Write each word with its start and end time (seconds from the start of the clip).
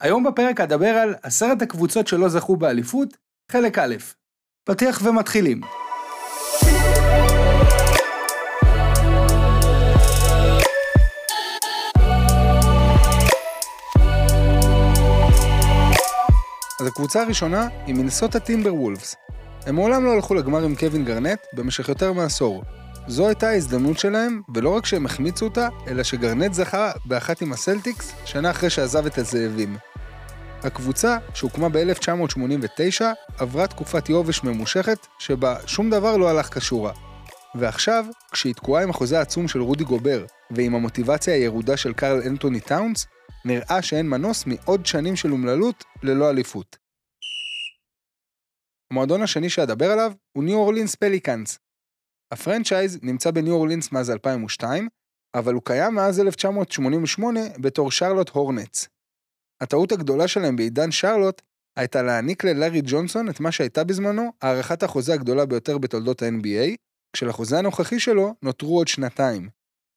היום 0.00 0.24
בפרק 0.24 0.60
אדבר 0.60 0.86
על 0.86 1.14
עשרת 1.22 1.62
הקבוצות 1.62 2.06
שלא 2.06 2.28
זכו 2.28 2.56
באליפות, 2.56 3.16
חלק 3.52 3.78
א', 3.78 3.94
פתיח 4.64 5.00
ומתחילים. 5.04 5.60
אז 16.80 16.86
הקבוצה 16.86 17.22
הראשונה 17.22 17.68
היא 17.86 17.94
מינסוטה 17.94 18.40
טימבר 18.40 18.74
וולפס. 18.74 19.16
הם 19.66 19.74
מעולם 19.74 20.04
לא 20.04 20.12
הלכו 20.12 20.34
לגמר 20.34 20.62
עם 20.62 20.74
קווין 20.74 21.04
גרנט 21.04 21.38
במשך 21.52 21.88
יותר 21.88 22.12
מעשור. 22.12 22.62
זו 23.08 23.26
הייתה 23.26 23.48
ההזדמנות 23.48 23.98
שלהם, 23.98 24.40
ולא 24.54 24.76
רק 24.76 24.86
שהם 24.86 25.06
החמיצו 25.06 25.44
אותה, 25.44 25.68
אלא 25.86 26.02
שגרנט 26.02 26.52
זכה 26.52 26.90
באחת 27.04 27.42
עם 27.42 27.52
הסלטיקס, 27.52 28.12
שנה 28.24 28.50
אחרי 28.50 28.70
שעזב 28.70 29.06
את 29.06 29.18
הזאבים. 29.18 29.76
הקבוצה, 30.66 31.18
שהוקמה 31.34 31.68
ב-1989, 31.68 33.02
עברה 33.38 33.66
תקופת 33.66 34.08
יובש 34.08 34.44
ממושכת, 34.44 35.06
שבה 35.18 35.56
שום 35.66 35.90
דבר 35.90 36.16
לא 36.16 36.28
הלך 36.28 36.58
כשורה. 36.58 36.92
ועכשיו, 37.54 38.04
כשהיא 38.32 38.54
תקועה 38.54 38.82
עם 38.82 38.90
החוזה 38.90 39.18
העצום 39.18 39.48
של 39.48 39.60
רודי 39.60 39.84
גובר, 39.84 40.24
ועם 40.50 40.74
המוטיבציה 40.74 41.34
הירודה 41.34 41.76
של 41.76 41.92
קרל 41.92 42.22
אנטוני 42.26 42.60
טאונס, 42.60 43.06
נראה 43.44 43.82
שאין 43.82 44.08
מנוס 44.08 44.46
מעוד 44.46 44.86
שנים 44.86 45.16
של 45.16 45.32
אומללות 45.32 45.84
ללא 46.02 46.30
אליפות. 46.30 46.76
המועדון 48.90 49.22
השני 49.22 49.50
שאדבר 49.50 49.90
עליו 49.90 50.12
הוא 50.32 50.44
ניו 50.44 50.58
אורלינס 50.58 50.94
פליקאנס. 50.94 51.58
ה 52.32 52.39
franchise 52.39 52.98
נמצא 53.02 53.30
בניו 53.30 53.54
אורלינס 53.54 53.92
מאז 53.92 54.10
2002, 54.10 54.88
אבל 55.34 55.54
הוא 55.54 55.62
קיים 55.64 55.94
מאז 55.94 56.20
1988 56.20 57.40
בתור 57.58 57.90
שרלוט 57.90 58.28
הורנץ. 58.28 58.88
הטעות 59.60 59.92
הגדולה 59.92 60.28
שלהם 60.28 60.56
בעידן 60.56 60.90
שרלוט 60.90 61.42
הייתה 61.76 62.02
להעניק 62.02 62.44
ללארי 62.44 62.80
ג'ונסון 62.84 63.28
את 63.28 63.40
מה 63.40 63.52
שהייתה 63.52 63.84
בזמנו 63.84 64.32
הארכת 64.42 64.82
החוזה 64.82 65.14
הגדולה 65.14 65.46
ביותר 65.46 65.78
בתולדות 65.78 66.22
ה-NBA, 66.22 66.76
כשלחוזה 67.12 67.58
הנוכחי 67.58 68.00
שלו 68.00 68.34
נותרו 68.42 68.76
עוד 68.76 68.88
שנתיים. 68.88 69.48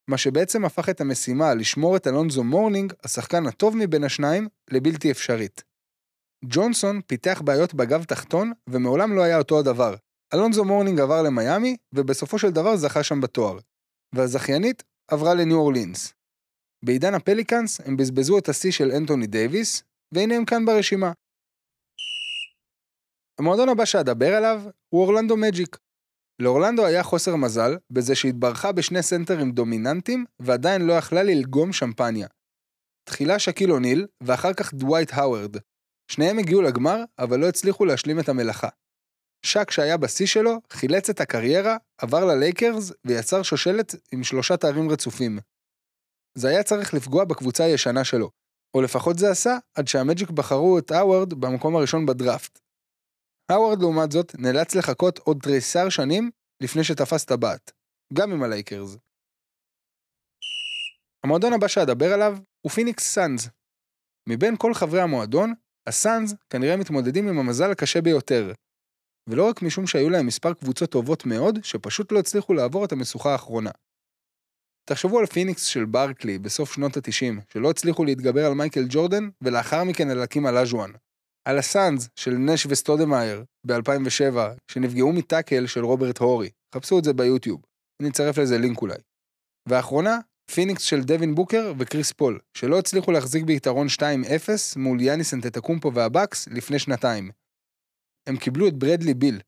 מה 0.09 0.17
שבעצם 0.17 0.65
הפך 0.65 0.89
את 0.89 1.01
המשימה 1.01 1.53
לשמור 1.53 1.95
את 1.95 2.07
אלונזו 2.07 2.43
מורנינג, 2.43 2.93
השחקן 3.03 3.47
הטוב 3.47 3.75
מבין 3.77 4.03
השניים, 4.03 4.47
לבלתי 4.71 5.11
אפשרית. 5.11 5.63
ג'ונסון 6.45 7.01
פיתח 7.07 7.41
בעיות 7.45 7.73
בגב 7.73 8.03
תחתון, 8.03 8.51
ומעולם 8.69 9.15
לא 9.15 9.21
היה 9.21 9.37
אותו 9.37 9.59
הדבר. 9.59 9.95
אלונזו 10.33 10.65
מורנינג 10.65 10.99
עבר 10.99 11.21
למיאמי, 11.21 11.77
ובסופו 11.93 12.39
של 12.39 12.49
דבר 12.49 12.77
זכה 12.77 13.03
שם 13.03 13.21
בתואר. 13.21 13.59
והזכיינית 14.15 14.83
עברה 15.11 15.33
לניו 15.33 15.57
אורלינס. 15.57 16.13
בעידן 16.85 17.13
הפליקאנס 17.13 17.81
הם 17.85 17.97
בזבזו 17.97 18.37
את 18.37 18.49
השיא 18.49 18.71
של 18.71 18.91
אנטוני 18.91 19.27
דייוויס, 19.27 19.83
והנה 20.11 20.35
הם 20.35 20.45
כאן 20.45 20.65
ברשימה. 20.65 21.11
המועדון 23.39 23.69
הבא 23.69 23.85
שאדבר 23.85 24.33
עליו 24.35 24.61
הוא 24.89 25.01
אורלנדו 25.01 25.37
מג'יק. 25.37 25.77
לאורלנדו 26.41 26.85
היה 26.85 27.03
חוסר 27.03 27.35
מזל 27.35 27.77
בזה 27.89 28.15
שהתברכה 28.15 28.71
בשני 28.71 29.03
סנטרים 29.03 29.51
דומיננטיים 29.51 30.25
ועדיין 30.39 30.81
לא 30.81 30.93
יכלה 30.93 31.23
ללגום 31.23 31.73
שמפניה. 31.73 32.27
תחילה 33.09 33.39
שקיל 33.39 33.71
אוניל 33.71 34.07
ואחר 34.23 34.53
כך 34.53 34.73
דווייט 34.73 35.13
האוורד. 35.13 35.57
שניהם 36.11 36.39
הגיעו 36.39 36.61
לגמר, 36.61 37.03
אבל 37.19 37.39
לא 37.39 37.49
הצליחו 37.49 37.85
להשלים 37.85 38.19
את 38.19 38.29
המלאכה. 38.29 38.69
שק 39.45 39.71
שהיה 39.71 39.97
בשיא 39.97 40.25
שלו, 40.25 40.61
חילץ 40.71 41.09
את 41.09 41.21
הקריירה, 41.21 41.77
עבר 41.97 42.25
ללייקרס 42.25 42.91
ויצר 43.05 43.41
שושלת 43.43 43.95
עם 44.11 44.23
שלושה 44.23 44.57
תארים 44.57 44.89
רצופים. 44.89 45.39
זה 46.39 46.47
היה 46.47 46.63
צריך 46.63 46.93
לפגוע 46.93 47.25
בקבוצה 47.25 47.63
הישנה 47.63 48.03
שלו, 48.03 48.29
או 48.73 48.81
לפחות 48.81 49.17
זה 49.17 49.31
עשה 49.31 49.57
עד 49.77 49.87
שהמג'יק 49.87 50.29
בחרו 50.29 50.79
את 50.79 50.91
האוורד 50.91 51.33
במקום 51.33 51.75
הראשון 51.75 52.05
בדראפט. 52.05 52.59
האוורד 53.51 53.79
לעומת 53.79 54.11
זאת 54.11 54.35
נאלץ 54.39 54.75
לחכות 54.75 55.17
עוד 55.17 55.37
תריסר 55.43 55.89
שנים 55.89 56.31
לפני 56.63 56.83
שתפס 56.83 57.25
טבעת, 57.25 57.71
גם 58.13 58.31
עם 58.31 58.43
הלייקרס. 58.43 58.97
המועדון 61.23 61.53
הבא 61.53 61.67
שאדבר 61.67 62.13
עליו 62.13 62.37
הוא 62.61 62.71
פיניקס 62.71 63.03
סאנז. 63.13 63.49
מבין 64.29 64.55
כל 64.57 64.73
חברי 64.73 65.01
המועדון, 65.01 65.53
הסאנז 65.89 66.35
כנראה 66.49 66.77
מתמודדים 66.77 67.27
עם 67.27 67.39
המזל 67.39 67.71
הקשה 67.71 68.01
ביותר. 68.01 68.53
ולא 69.29 69.49
רק 69.49 69.61
משום 69.61 69.87
שהיו 69.87 70.09
להם 70.09 70.27
מספר 70.27 70.53
קבוצות 70.53 70.91
טובות 70.91 71.25
מאוד, 71.25 71.63
שפשוט 71.63 72.11
לא 72.11 72.19
הצליחו 72.19 72.53
לעבור 72.53 72.85
את 72.85 72.91
המשוכה 72.91 73.31
האחרונה. 73.31 73.71
תחשבו 74.89 75.19
על 75.19 75.25
פיניקס 75.25 75.63
של 75.63 75.85
ברקלי 75.85 76.39
בסוף 76.39 76.73
שנות 76.73 76.97
ה-90, 76.97 77.41
שלא 77.53 77.69
הצליחו 77.69 78.05
להתגבר 78.05 78.45
על 78.45 78.53
מייקל 78.53 78.85
ג'ורדן, 78.89 79.29
ולאחר 79.41 79.83
מכן 79.83 80.09
על 80.45 80.57
אולאג'ואן. 80.57 80.91
על 81.47 81.57
הסאנז 81.57 82.09
של 82.15 82.31
נש 82.31 82.65
וסטודמאייר 82.69 83.43
ב-2007, 83.67 84.37
שנפגעו 84.71 85.13
מטאקל 85.13 85.67
של 85.67 85.85
רוברט 85.85 86.17
הורי. 86.17 86.49
חפשו 86.75 86.99
את 86.99 87.03
זה 87.03 87.13
ביוטיוב. 87.13 87.61
אני 88.01 88.09
אצרף 88.09 88.37
לזה 88.37 88.57
לינק 88.57 88.81
אולי. 88.81 88.97
ואחרונה, 89.69 90.19
פיניקס 90.51 90.81
של 90.81 91.01
דווין 91.01 91.35
בוקר 91.35 91.73
וקריס 91.79 92.11
פול, 92.11 92.39
שלא 92.57 92.79
הצליחו 92.79 93.11
להחזיק 93.11 93.43
ביתרון 93.43 93.87
2-0 93.87 94.01
מול 94.75 95.01
יאניס 95.01 95.33
אנטטקומפו 95.33 95.93
והבקס 95.93 96.47
לפני 96.47 96.79
שנתיים. 96.79 97.31
הם 98.29 98.37
קיבלו 98.37 98.67
את 98.67 98.73
ברדלי 98.73 99.13
ביל. 99.13 99.41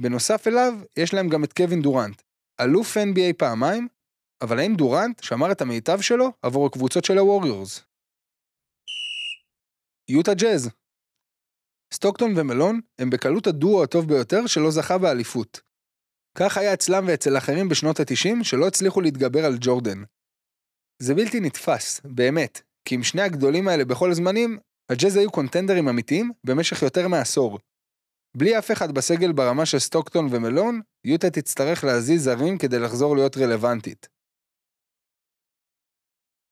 בנוסף 0.00 0.46
אליו, 0.46 0.74
יש 0.98 1.14
להם 1.14 1.28
גם 1.28 1.44
את 1.44 1.52
קווין 1.52 1.82
דורנט, 1.82 2.22
אלוף 2.60 2.96
NBA 2.96 3.36
פעמיים, 3.38 3.88
אבל 4.42 4.58
האם 4.58 4.74
דורנט 4.74 5.22
שמר 5.22 5.52
את 5.52 5.60
המיטב 5.60 6.00
שלו 6.00 6.32
עבור 6.42 6.66
הקבוצות 6.66 7.04
של 7.04 7.18
הווריורס? 7.18 7.80
יוטה 10.08 10.34
ג'אז 10.34 10.70
סטוקטון 11.94 12.34
ומלון 12.36 12.80
הם 12.98 13.10
בקלות 13.10 13.46
הדואו 13.46 13.82
הטוב 13.82 14.08
ביותר 14.08 14.46
שלא 14.46 14.70
זכה 14.70 14.98
באליפות. 14.98 15.60
כך 16.38 16.56
היה 16.56 16.74
אצלם 16.74 17.04
ואצל 17.06 17.36
אחרים 17.38 17.68
בשנות 17.68 18.00
ה-90 18.00 18.44
שלא 18.44 18.66
הצליחו 18.66 19.00
להתגבר 19.00 19.44
על 19.44 19.56
ג'ורדן. 19.60 20.02
זה 21.02 21.14
בלתי 21.14 21.40
נתפס, 21.40 22.00
באמת, 22.04 22.62
כי 22.84 22.94
עם 22.94 23.02
שני 23.02 23.22
הגדולים 23.22 23.68
האלה 23.68 23.84
בכל 23.84 24.10
הזמנים, 24.10 24.58
הג'אז 24.92 25.16
היו 25.16 25.30
קונטנדרים 25.30 25.88
אמיתיים 25.88 26.32
במשך 26.44 26.82
יותר 26.82 27.08
מעשור. 27.08 27.58
בלי 28.36 28.58
אף 28.58 28.70
אחד 28.70 28.92
בסגל 28.92 29.32
ברמה 29.32 29.66
של 29.66 29.78
סטוקטון 29.78 30.28
ומלון, 30.30 30.80
יוטה 31.04 31.30
תצטרך 31.30 31.84
להזיז 31.84 32.24
זרים 32.24 32.58
כדי 32.58 32.78
לחזור 32.78 33.16
להיות 33.16 33.36
רלוונטית. 33.36 34.17